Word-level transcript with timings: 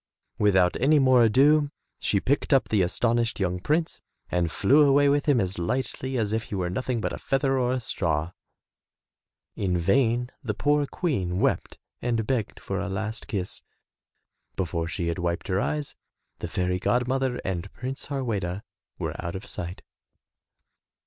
Without 0.39 0.75
any 0.79 0.97
more 0.97 1.23
ado 1.23 1.69
she 1.99 2.19
picked 2.19 2.51
up 2.51 2.69
the 2.69 2.83
aston 2.83 3.17
ished 3.17 3.37
young 3.39 3.59
prince 3.59 4.01
and 4.31 4.51
flew 4.51 4.83
away 4.83 5.07
with 5.09 5.27
him 5.27 5.39
as 5.39 5.59
lightly 5.59 6.17
as 6.17 6.33
if 6.33 6.45
he 6.45 6.55
were 6.55 6.71
nothing 6.71 6.99
but 6.99 7.13
a 7.13 7.19
feather 7.19 7.59
or 7.59 7.71
a 7.73 7.79
straw. 7.79 8.31
In 9.55 9.77
vain 9.77 10.31
the 10.43 10.55
poor 10.55 10.87
Queen 10.87 11.39
wept 11.39 11.77
and 12.01 12.25
begged 12.25 12.59
for 12.59 12.79
a 12.79 12.89
last 12.89 13.27
kiss. 13.27 13.61
Before 14.55 14.87
she 14.87 15.05
had 15.07 15.19
wiped 15.19 15.49
her 15.49 15.61
eyes, 15.61 15.95
the 16.39 16.47
fairy 16.47 16.79
god 16.79 17.07
mother 17.07 17.39
and 17.45 17.71
Prince 17.71 18.07
Harweda 18.07 18.63
were 18.97 19.13
out 19.23 19.35
of 19.35 19.45
sight. 19.45 19.83